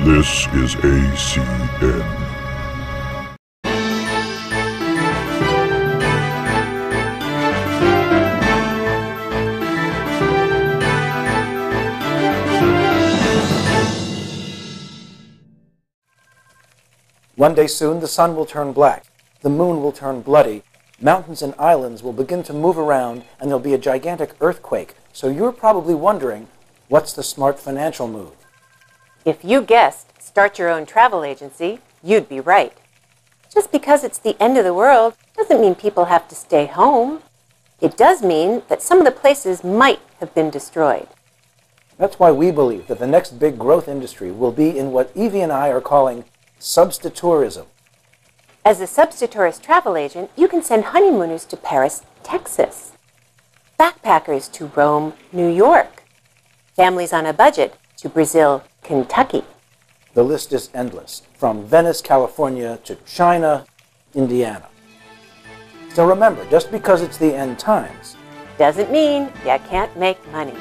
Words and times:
This 0.00 0.46
is 0.54 0.74
ACN. 0.76 2.04
One 17.34 17.54
day 17.54 17.66
soon, 17.66 18.00
the 18.00 18.06
sun 18.06 18.36
will 18.36 18.46
turn 18.46 18.72
black, 18.72 19.06
the 19.42 19.50
moon 19.50 19.82
will 19.82 19.92
turn 19.92 20.22
bloody, 20.22 20.62
mountains 21.00 21.42
and 21.42 21.54
islands 21.58 22.02
will 22.02 22.12
begin 22.12 22.44
to 22.44 22.52
move 22.52 22.78
around, 22.78 23.24
and 23.40 23.50
there'll 23.50 23.58
be 23.58 23.74
a 23.74 23.78
gigantic 23.78 24.34
earthquake. 24.40 24.94
So 25.12 25.28
you're 25.28 25.52
probably 25.52 25.94
wondering, 25.94 26.46
what's 26.88 27.12
the 27.12 27.24
smart 27.24 27.58
financial 27.58 28.06
move? 28.06 28.47
If 29.28 29.44
you 29.44 29.60
guessed 29.60 30.22
start 30.22 30.58
your 30.58 30.70
own 30.70 30.86
travel 30.86 31.22
agency, 31.22 31.80
you'd 32.02 32.30
be 32.30 32.40
right. 32.40 32.72
Just 33.52 33.70
because 33.70 34.02
it's 34.02 34.16
the 34.16 34.42
end 34.42 34.56
of 34.56 34.64
the 34.64 34.72
world 34.72 35.16
doesn't 35.36 35.60
mean 35.60 35.74
people 35.74 36.06
have 36.06 36.26
to 36.28 36.34
stay 36.34 36.64
home. 36.64 37.20
It 37.78 37.94
does 37.94 38.22
mean 38.22 38.62
that 38.68 38.80
some 38.80 38.96
of 38.96 39.04
the 39.04 39.10
places 39.10 39.62
might 39.62 40.00
have 40.20 40.34
been 40.34 40.48
destroyed. 40.48 41.08
That's 41.98 42.18
why 42.18 42.30
we 42.30 42.50
believe 42.50 42.86
that 42.86 43.00
the 43.00 43.06
next 43.06 43.38
big 43.38 43.58
growth 43.58 43.86
industry 43.86 44.30
will 44.30 44.50
be 44.50 44.78
in 44.78 44.92
what 44.92 45.12
Evie 45.14 45.42
and 45.42 45.52
I 45.52 45.68
are 45.68 45.82
calling 45.82 46.24
substiturism. 46.58 47.66
As 48.64 48.80
a 48.80 48.86
substiturist 48.86 49.62
travel 49.62 49.98
agent, 49.98 50.30
you 50.36 50.48
can 50.48 50.62
send 50.62 50.84
honeymooners 50.84 51.44
to 51.50 51.56
Paris, 51.58 52.02
Texas, 52.22 52.92
backpackers 53.78 54.50
to 54.52 54.72
Rome, 54.74 55.12
New 55.32 55.48
York, 55.50 56.04
families 56.74 57.12
on 57.12 57.26
a 57.26 57.34
budget 57.34 57.76
to 57.98 58.08
Brazil, 58.08 58.64
Kentucky. 58.88 59.44
The 60.14 60.22
list 60.22 60.54
is 60.54 60.70
endless, 60.72 61.20
from 61.36 61.66
Venice, 61.66 62.00
California 62.00 62.78
to 62.84 62.94
China, 63.04 63.66
Indiana. 64.14 64.66
So 65.92 66.06
remember, 66.08 66.42
just 66.48 66.70
because 66.72 67.02
it's 67.02 67.18
the 67.18 67.34
end 67.34 67.58
times, 67.58 68.16
Doesn't 68.56 68.90
mean 68.90 69.30
you 69.44 69.58
can't 69.68 69.94
make 69.98 70.16
money. 70.32 70.54